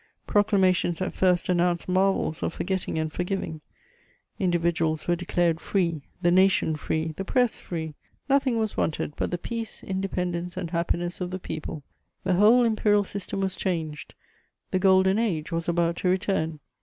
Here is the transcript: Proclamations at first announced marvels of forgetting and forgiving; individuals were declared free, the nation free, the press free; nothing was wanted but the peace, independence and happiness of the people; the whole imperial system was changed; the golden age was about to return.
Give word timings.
Proclamations 0.25 0.99
at 0.99 1.13
first 1.13 1.47
announced 1.47 1.87
marvels 1.87 2.41
of 2.41 2.55
forgetting 2.55 2.97
and 2.97 3.13
forgiving; 3.13 3.61
individuals 4.39 5.07
were 5.07 5.15
declared 5.15 5.59
free, 5.61 6.01
the 6.23 6.31
nation 6.31 6.75
free, 6.75 7.11
the 7.17 7.23
press 7.23 7.59
free; 7.59 7.93
nothing 8.27 8.57
was 8.57 8.75
wanted 8.75 9.15
but 9.15 9.29
the 9.29 9.37
peace, 9.37 9.83
independence 9.83 10.57
and 10.57 10.71
happiness 10.71 11.21
of 11.21 11.29
the 11.29 11.37
people; 11.37 11.83
the 12.23 12.33
whole 12.33 12.63
imperial 12.63 13.03
system 13.03 13.41
was 13.41 13.55
changed; 13.55 14.15
the 14.71 14.79
golden 14.79 15.19
age 15.19 15.51
was 15.51 15.69
about 15.69 15.97
to 15.97 16.09
return. 16.09 16.59